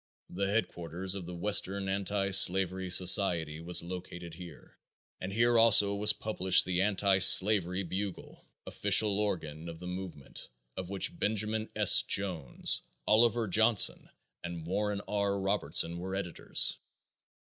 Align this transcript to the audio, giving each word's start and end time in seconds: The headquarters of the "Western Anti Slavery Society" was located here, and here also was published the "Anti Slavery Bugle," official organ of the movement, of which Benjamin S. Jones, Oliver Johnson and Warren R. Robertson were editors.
The 0.31 0.47
headquarters 0.47 1.13
of 1.13 1.27
the 1.27 1.35
"Western 1.35 1.87
Anti 1.87 2.31
Slavery 2.31 2.89
Society" 2.89 3.59
was 3.59 3.83
located 3.83 4.33
here, 4.33 4.79
and 5.19 5.31
here 5.31 5.59
also 5.59 5.93
was 5.93 6.11
published 6.11 6.65
the 6.65 6.81
"Anti 6.81 7.19
Slavery 7.19 7.83
Bugle," 7.83 8.43
official 8.65 9.19
organ 9.19 9.69
of 9.69 9.79
the 9.79 9.85
movement, 9.85 10.49
of 10.75 10.89
which 10.89 11.19
Benjamin 11.19 11.69
S. 11.75 12.01
Jones, 12.01 12.81
Oliver 13.05 13.47
Johnson 13.47 14.09
and 14.43 14.65
Warren 14.65 15.01
R. 15.07 15.39
Robertson 15.39 15.99
were 15.99 16.15
editors. 16.15 16.79